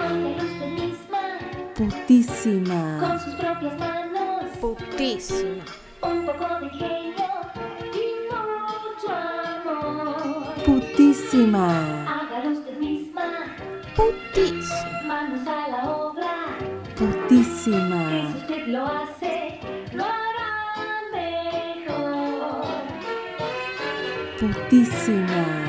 [0.00, 1.22] Hágalo usted misma,
[1.74, 2.98] Putísima.
[3.00, 4.44] con sus propias manos.
[4.60, 5.64] Putísima.
[6.02, 7.30] Un poco de ingenio
[7.92, 7.96] y
[8.30, 10.54] mucho amor.
[10.64, 11.66] Putísima.
[12.06, 13.56] Hágalo usted misma,
[13.96, 15.02] Putísima.
[15.06, 16.34] manos a la obra.
[16.96, 18.02] Putísima.
[18.32, 19.60] si usted lo hace,
[19.92, 22.66] lo hará mejor.
[24.40, 25.67] Putísima.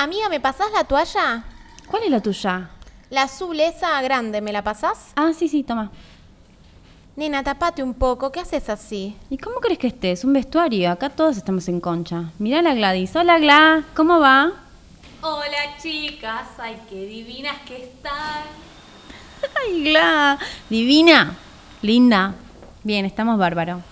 [0.00, 1.42] Amiga, ¿me pasás la toalla?
[1.88, 2.70] ¿Cuál es la tuya?
[3.10, 5.10] La azul esa grande, ¿me la pasás?
[5.16, 5.90] Ah, sí, sí, toma.
[7.16, 9.16] Nena, tapate un poco, ¿qué haces así?
[9.28, 10.22] ¿Y cómo crees que estés?
[10.22, 10.92] Un vestuario.
[10.92, 12.30] Acá todos estamos en concha.
[12.38, 13.16] Mirá la Gladys.
[13.16, 13.82] Hola, Gla.
[13.96, 14.52] ¿Cómo va?
[15.20, 18.44] Hola chicas, ay qué divinas que están.
[19.66, 20.38] Ay, Gla.
[20.70, 21.34] Divina.
[21.82, 22.34] Linda.
[22.84, 23.82] Bien, estamos bárbaro.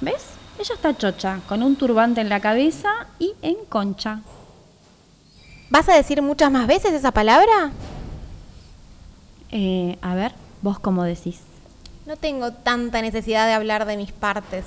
[0.00, 0.26] ¿Ves?
[0.60, 4.20] Ella está chocha, con un turbante en la cabeza y en concha.
[5.70, 7.70] ¿Vas a decir muchas más veces esa palabra?
[9.52, 11.42] Eh, a ver, vos cómo decís.
[12.06, 14.64] No tengo tanta necesidad de hablar de mis partes.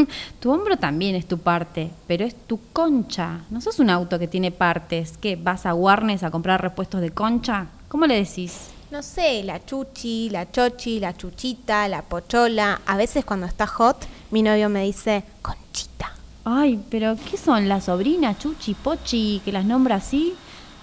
[0.40, 3.40] tu hombro también es tu parte, pero es tu concha.
[3.50, 5.18] No sos un auto que tiene partes.
[5.18, 5.36] ¿Qué?
[5.36, 7.66] ¿Vas a Warnes a comprar repuestos de concha?
[7.88, 8.68] ¿Cómo le decís?
[8.90, 12.80] No sé, la chuchi, la chochi, la chuchita, la pochola.
[12.86, 16.12] A veces cuando está hot, mi novio me dice, conchita.
[16.48, 20.34] Ay, pero ¿qué son las sobrinas, Chuchi, Pochi, que las nombra así?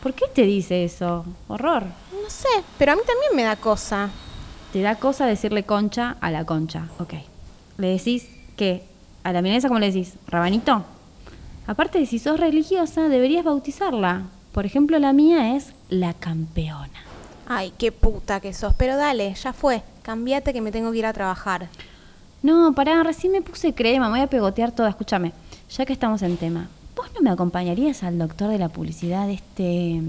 [0.03, 1.23] ¿Por qué te dice eso?
[1.47, 1.83] Horror.
[2.11, 4.09] No sé, pero a mí también me da cosa.
[4.73, 6.89] Te da cosa decirle concha a la concha.
[6.99, 7.13] Ok.
[7.77, 8.83] ¿Le decís qué?
[9.23, 10.15] ¿A la milanesa cómo le decís?
[10.27, 10.83] ¿Rabanito?
[11.67, 14.23] Aparte de si sos religiosa, deberías bautizarla.
[14.51, 16.99] Por ejemplo, la mía es la campeona.
[17.47, 18.73] Ay, qué puta que sos.
[18.73, 19.83] Pero dale, ya fue.
[20.01, 21.69] Cambiate que me tengo que ir a trabajar.
[22.41, 24.89] No, pará, recién me puse crema, me voy a pegotear toda.
[24.89, 25.31] Escúchame,
[25.69, 26.82] ya que estamos en tema, ¿vos
[27.13, 30.01] no me acompañarías al doctor de la publicidad, este.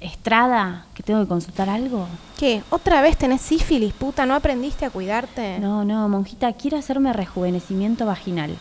[0.00, 2.06] Estrada, que tengo que consultar algo?
[2.38, 2.62] ¿Qué?
[2.70, 4.24] ¿Otra vez tenés sífilis, puta?
[4.24, 5.58] ¿No aprendiste a cuidarte?
[5.58, 8.56] No, no, monjita, quiero hacerme rejuvenecimiento vaginal.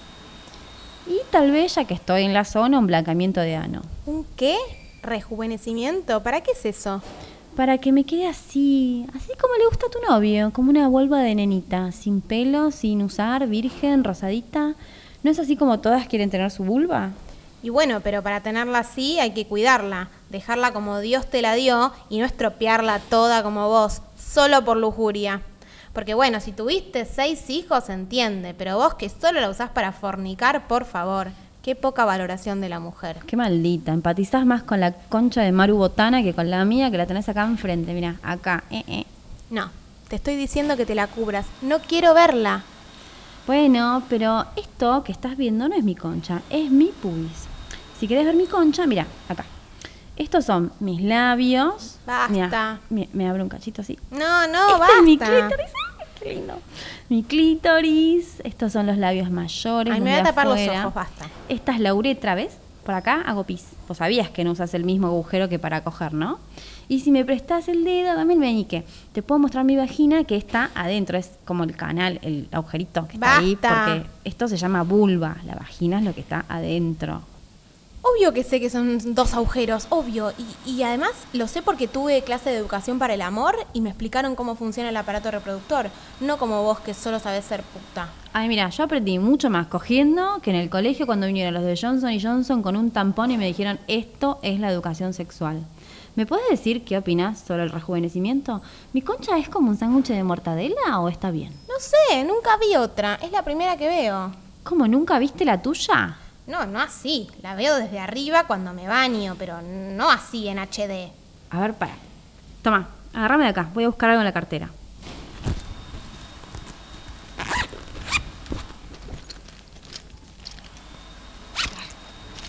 [1.07, 3.83] Y tal vez, ya que estoy en la zona, un blancamiento de ano.
[4.05, 4.57] ¿Un qué?
[5.01, 6.21] ¿Rejuvenecimiento?
[6.23, 7.01] ¿Para qué es eso?
[7.55, 11.21] Para que me quede así, así como le gusta a tu novio, como una vulva
[11.21, 14.75] de nenita, sin pelo, sin usar, virgen, rosadita.
[15.23, 17.11] ¿No es así como todas quieren tener su vulva?
[17.61, 21.91] Y bueno, pero para tenerla así hay que cuidarla, dejarla como Dios te la dio
[22.09, 25.41] y no estropearla toda como vos, solo por lujuria.
[25.93, 30.67] Porque bueno, si tuviste seis hijos entiende, pero vos que solo la usás para fornicar,
[30.67, 31.29] por favor.
[31.63, 33.17] Qué poca valoración de la mujer.
[33.27, 36.97] Qué maldita, empatizás más con la concha de Maru Botana que con la mía que
[36.97, 38.63] la tenés acá enfrente, mira, acá.
[38.71, 39.05] eh, eh.
[39.49, 39.69] No,
[40.07, 41.45] te estoy diciendo que te la cubras.
[41.61, 42.63] No quiero verla.
[43.49, 47.47] Bueno, pero esto que estás viendo no es mi concha, es mi pubis.
[47.99, 49.43] Si querés ver mi concha, mira, acá.
[50.15, 51.97] Estos son mis labios.
[52.05, 52.31] Basta.
[52.31, 53.97] Mirá, me, me abro un cachito así.
[54.11, 54.97] No, no, este basta.
[54.97, 55.71] es mi clítoris.
[55.99, 56.59] ¡ay, qué lindo!
[57.09, 58.39] Mi clítoris.
[58.43, 59.95] Estos son los labios mayores.
[59.95, 61.25] Ay, me voy a tapar los ojos, basta.
[61.47, 62.55] Esta es la uretra, ¿ves?
[62.89, 63.67] Por acá hago pis.
[63.87, 66.39] Vos sabías que no usas el mismo agujero que para coger, ¿no?
[66.87, 68.83] Y si me prestás el dedo, dame el meñique.
[69.13, 71.15] Te puedo mostrar mi vagina que está adentro.
[71.15, 73.55] Es como el canal, el agujerito que está ahí.
[73.55, 75.37] Porque esto se llama vulva.
[75.45, 77.21] La vagina es lo que está adentro.
[78.01, 80.31] Obvio que sé que son dos agujeros, obvio.
[80.65, 83.89] Y, y además lo sé porque tuve clase de educación para el amor y me
[83.89, 85.89] explicaron cómo funciona el aparato reproductor.
[86.21, 88.09] No como vos que solo sabés ser puta.
[88.31, 91.77] Ay, mira, yo aprendí mucho más cogiendo que en el colegio cuando vinieron los de
[91.79, 95.65] Johnson y Johnson con un tampón y me dijeron, esto es la educación sexual.
[96.15, 98.61] ¿Me puedes decir qué opinas sobre el rejuvenecimiento?
[98.93, 101.53] ¿Mi concha es como un sándwich de mortadela o está bien?
[101.67, 103.15] No sé, nunca vi otra.
[103.21, 104.31] Es la primera que veo.
[104.63, 106.17] ¿Cómo nunca viste la tuya?
[106.49, 107.29] No, no así.
[107.43, 111.11] La veo desde arriba cuando me baño, pero no así en HD.
[111.51, 111.93] A ver, para.
[112.63, 113.69] Toma, agárrame de acá.
[113.71, 114.69] Voy a buscar algo en la cartera.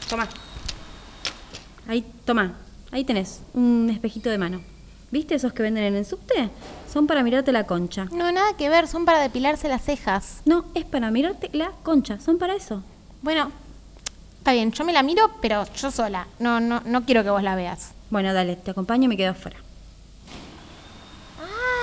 [0.08, 0.26] Toma.
[1.86, 2.54] Ahí, toma.
[2.90, 4.62] Ahí tenés un espejito de mano.
[5.10, 6.48] ¿Viste esos que venden en el subte?
[6.90, 8.06] Son para mirarte la concha.
[8.12, 10.40] No, nada que ver, son para depilarse las cejas.
[10.46, 12.18] No, es para mirarte la concha.
[12.18, 12.82] Son para eso.
[13.22, 13.52] Bueno,
[14.40, 16.26] está bien, yo me la miro, pero yo sola.
[16.38, 17.92] No, no, no quiero que vos la veas.
[18.08, 19.58] Bueno, dale, te acompaño y me quedo afuera.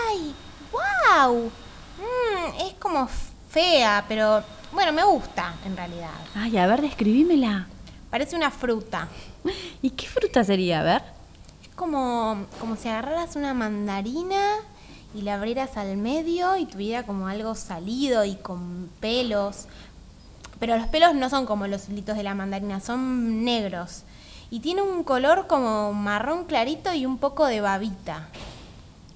[0.09, 0.33] ¡Ay!
[0.71, 1.51] ¡Wow!
[1.99, 3.07] Mm, es como
[3.49, 4.43] fea, pero
[4.73, 6.09] bueno, me gusta en realidad.
[6.35, 7.67] Ay, a ver, describímela.
[8.09, 9.07] Parece una fruta.
[9.83, 10.81] ¿Y qué fruta sería?
[10.81, 11.03] A ver.
[11.61, 14.55] Es como, como si agarraras una mandarina
[15.13, 19.67] y la abrieras al medio y tuviera como algo salido y con pelos.
[20.59, 24.03] Pero los pelos no son como los hilitos de la mandarina, son negros.
[24.49, 28.27] Y tiene un color como marrón clarito y un poco de babita.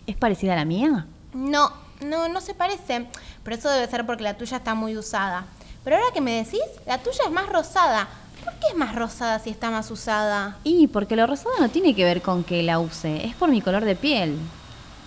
[0.07, 1.05] ¿Es parecida a la mía?
[1.33, 1.71] No,
[2.01, 3.07] no, no se parece.
[3.43, 5.45] Pero eso debe ser porque la tuya está muy usada.
[5.83, 8.07] Pero ahora que me decís, la tuya es más rosada.
[8.43, 10.57] ¿Por qué es más rosada si está más usada?
[10.63, 13.61] Y porque lo rosado no tiene que ver con que la use, es por mi
[13.61, 14.38] color de piel.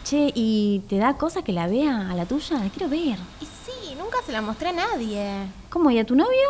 [0.04, 2.58] Che, ¿y te da cosa que la vea a la tuya?
[2.58, 3.18] La quiero ver.
[3.40, 5.46] Y sí, nunca se la mostré a nadie.
[5.74, 5.90] ¿Cómo?
[5.90, 6.48] ¿Y a tu novio?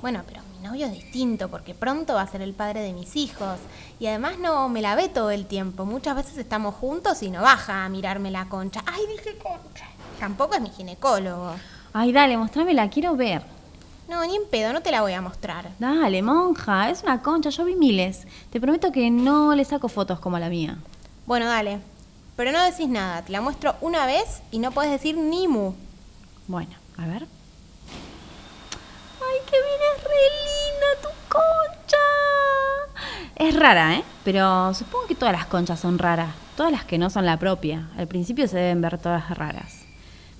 [0.00, 3.14] Bueno, pero mi novio es distinto porque pronto va a ser el padre de mis
[3.14, 3.58] hijos.
[4.00, 5.84] Y además no me la ve todo el tiempo.
[5.84, 8.82] Muchas veces estamos juntos y no baja a mirarme la concha.
[8.86, 9.84] ¡Ay, dije concha!
[10.18, 11.52] Tampoco es mi ginecólogo.
[11.92, 13.42] Ay, dale, mostrámela, quiero ver.
[14.08, 15.72] No, ni en pedo, no te la voy a mostrar.
[15.78, 18.26] Dale, monja, es una concha, yo vi miles.
[18.48, 20.78] Te prometo que no le saco fotos como la mía.
[21.26, 21.80] Bueno, dale.
[22.36, 23.20] Pero no decís nada.
[23.20, 25.74] Te la muestro una vez y no puedes decir ni mu.
[26.48, 27.35] Bueno, a ver.
[29.28, 32.06] ¡Ay, qué bien es re linda tu concha!
[33.36, 34.04] Es rara, ¿eh?
[34.24, 36.34] Pero supongo que todas las conchas son raras.
[36.56, 37.88] Todas las que no son la propia.
[37.98, 39.84] Al principio se deben ver todas raras.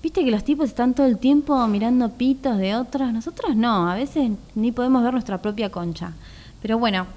[0.01, 3.11] ¿Viste que los tipos están todo el tiempo mirando pitos de otros?
[3.11, 6.13] Nosotros no, a veces ni podemos ver nuestra propia concha.
[6.61, 7.07] Pero bueno,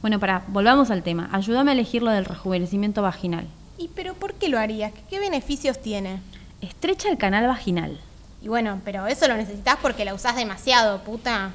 [0.00, 1.28] bueno, para, volvamos al tema.
[1.32, 3.46] Ayúdame a elegir lo del rejuvenecimiento vaginal.
[3.76, 4.92] ¿Y pero por qué lo harías?
[4.92, 6.20] ¿Qué, qué beneficios tiene?
[6.60, 8.00] Estrecha el canal vaginal.
[8.40, 11.52] Y bueno, pero eso lo necesitas porque la usás demasiado, puta.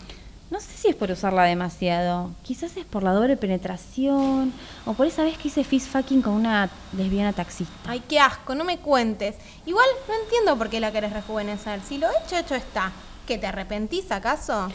[0.53, 2.29] No sé si es por usarla demasiado.
[2.43, 4.53] Quizás es por la doble penetración.
[4.85, 7.73] O por esa vez que hice fist fucking con una lesbiana taxista.
[7.87, 9.35] Ay, qué asco, no me cuentes.
[9.65, 11.81] Igual no entiendo por qué la querés rejuvenecer.
[11.81, 12.91] Si lo hecho, hecho está.
[13.25, 14.67] ¿Que te arrepentís acaso?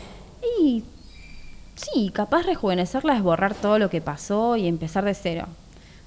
[0.59, 0.83] Y
[1.77, 5.47] sí, capaz rejuvenecerla es borrar todo lo que pasó y empezar de cero.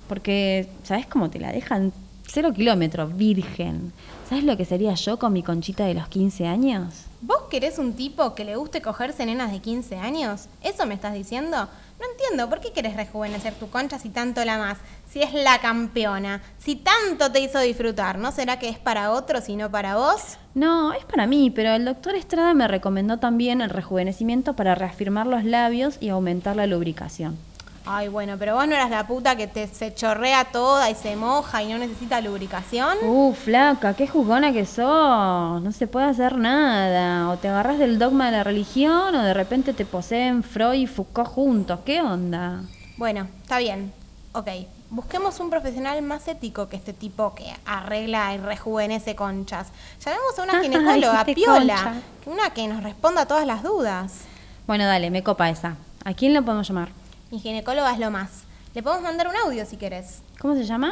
[0.10, 1.94] Porque, ¿sabes cómo te la dejan?
[2.34, 3.92] Cero kilómetros, virgen.
[4.30, 6.86] ¿Sabes lo que sería yo con mi conchita de los 15 años?
[7.20, 10.46] ¿Vos querés un tipo que le guste cogerse nenas de 15 años?
[10.64, 11.58] ¿Eso me estás diciendo?
[11.58, 14.78] No entiendo, ¿por qué querés rejuvenecer tu concha si tanto la más?
[15.10, 19.50] Si es la campeona, si tanto te hizo disfrutar, ¿no será que es para otros
[19.50, 20.38] y no para vos?
[20.54, 25.28] No, es para mí, pero el doctor Estrada me recomendó también el rejuvenecimiento para reafirmar
[25.28, 27.38] los labios y aumentar la lubricación.
[27.86, 31.16] Ay, bueno, pero vos no eras la puta que te se chorrea toda y se
[31.16, 32.98] moja y no necesita lubricación.
[33.02, 35.62] Uh, flaca, qué juzgona que sos.
[35.62, 37.30] No se puede hacer nada.
[37.30, 40.88] O te agarras del dogma de la religión o de repente te poseen Freud y
[40.88, 41.80] Foucault juntos.
[41.84, 42.62] ¿Qué onda?
[42.98, 43.92] Bueno, está bien.
[44.34, 44.48] Ok,
[44.92, 49.70] busquemos un profesional más ético que este tipo que arregla y rejuvenece conchas.
[50.06, 51.94] Llamemos a una ginecóloga, piola, concha.
[52.28, 54.26] una que nos responda a todas las dudas.
[54.68, 55.76] Bueno, dale, me copa esa.
[56.06, 57.01] ¿A quién lo podemos llamar?
[57.32, 58.44] Mi ginecóloga es lo más.
[58.74, 60.22] Le podemos mandar un audio si querés.
[60.40, 60.92] ¿Cómo se llama?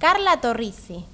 [0.00, 1.04] Carla Torrisi.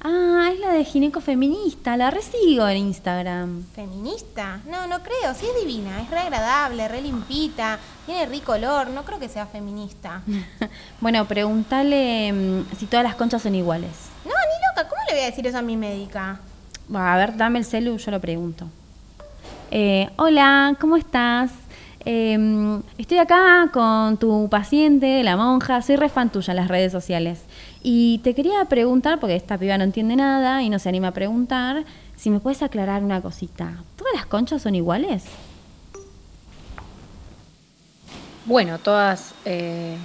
[0.00, 1.96] Ah, es la de gineco feminista.
[1.96, 3.64] La resigo en Instagram.
[3.74, 4.60] ¿Feminista?
[4.68, 5.34] No, no creo.
[5.34, 6.02] Sí es divina.
[6.02, 7.78] Es re agradable, re limpita.
[8.06, 8.90] Tiene rico olor.
[8.90, 10.22] No creo que sea feminista.
[11.00, 13.90] bueno, pregúntale mm, si todas las conchas son iguales.
[14.24, 14.88] No, ni loca.
[14.88, 16.40] ¿Cómo le voy a decir eso a mi médica?
[16.92, 18.66] Va, A ver, dame el celu, yo lo pregunto.
[19.70, 21.50] Eh, hola, ¿cómo estás?
[22.08, 26.92] Eh, estoy acá con tu paciente, la monja, soy re fan tuya en las redes
[26.92, 27.40] sociales.
[27.82, 31.10] Y te quería preguntar, porque esta piba no entiende nada y no se anima a
[31.10, 31.84] preguntar,
[32.16, 33.82] si me puedes aclarar una cosita.
[33.96, 35.24] ¿Todas las conchas son iguales?
[38.44, 39.96] Bueno, todas, eh,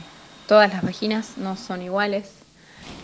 [0.47, 2.33] todas las vaginas no son iguales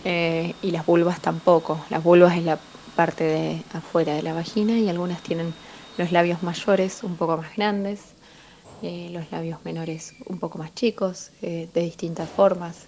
[0.05, 1.79] eh, y las vulvas tampoco.
[1.91, 2.57] Las vulvas es la
[2.95, 5.53] parte de afuera de la vagina y algunas tienen
[5.99, 8.16] los labios mayores un poco más grandes,
[8.81, 12.85] eh, los labios menores un poco más chicos, eh, de distintas formas.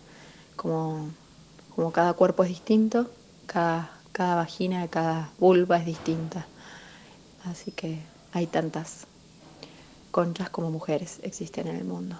[0.55, 1.09] Como,
[1.75, 3.09] como cada cuerpo es distinto,
[3.45, 6.45] cada, cada vagina, cada vulva es distinta.
[7.45, 7.99] Así que
[8.33, 9.07] hay tantas
[10.11, 12.17] conchas como mujeres existen en el mundo.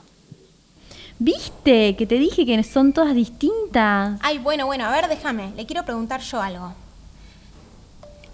[1.18, 1.96] ¿Viste?
[1.98, 4.20] Que te dije que son todas distintas.
[4.22, 5.52] Ay, bueno, bueno, a ver, déjame.
[5.56, 6.74] Le quiero preguntar yo algo.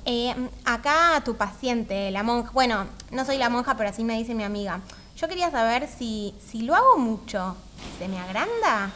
[0.06, 4.16] Eh, acá a tu paciente, la monja, bueno, no soy la monja, pero así me
[4.16, 4.82] dice mi amiga.
[5.16, 7.56] Yo quería saber si, si lo hago mucho,
[7.98, 8.92] ¿se me agranda?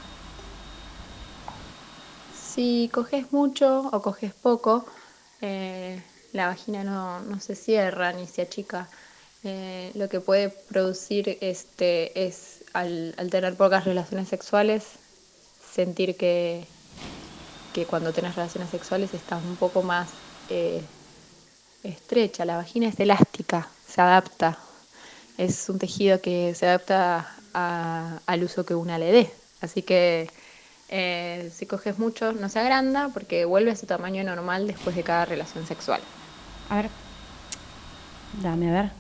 [2.36, 4.86] Si coges mucho o coges poco,
[5.40, 8.90] eh, la vagina no, no se cierra ni se achica.
[9.46, 14.84] Eh, lo que puede producir este, es, al, tener pocas relaciones sexuales,
[15.74, 16.68] sentir que,
[17.74, 20.10] que cuando tenés relaciones sexuales estás un poco más
[20.50, 20.82] eh,
[21.84, 22.44] estrecha.
[22.44, 24.60] La vagina es elástica, se adapta.
[25.40, 29.32] Es un tejido que se adapta a- al uso que una le dé.
[29.62, 30.30] Así que
[30.90, 35.04] eh, si coges mucho no se agranda porque vuelve a su tamaño normal después de
[35.04, 36.02] cada relación sexual.
[36.70, 36.90] A ver.
[38.44, 38.92] Dame, a ver.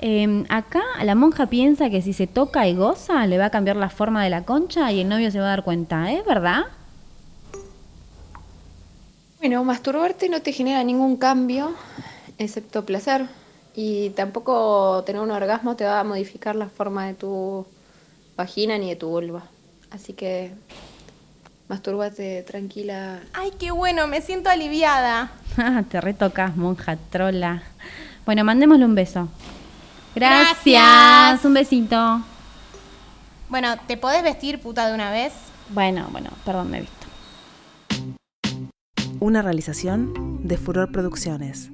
[0.00, 3.76] Eh, acá la monja piensa que si se toca y goza, le va a cambiar
[3.76, 6.64] la forma de la concha y el novio se va a dar cuenta, ¿es verdad?
[9.38, 11.74] Bueno, masturbarte no te genera ningún cambio,
[12.38, 13.26] excepto placer.
[13.78, 17.66] Y tampoco tener un orgasmo te va a modificar la forma de tu
[18.34, 19.42] vagina ni de tu vulva.
[19.90, 20.50] Así que
[21.68, 23.20] mastúrbate tranquila.
[23.34, 25.30] Ay, qué bueno, me siento aliviada.
[25.58, 27.62] Ah, te retocas, monja trola.
[28.24, 29.28] Bueno, mandémosle un beso.
[30.14, 30.58] Gracias.
[30.64, 31.44] Gracias.
[31.44, 32.22] Un besito.
[33.50, 35.34] Bueno, ¿te podés vestir puta de una vez?
[35.68, 37.06] Bueno, bueno, perdón, me he visto.
[39.20, 41.70] Una realización de Furor Producciones.